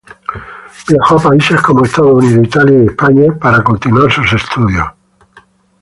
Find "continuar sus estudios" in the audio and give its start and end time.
3.63-4.87